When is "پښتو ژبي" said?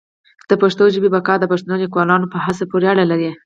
0.61-1.09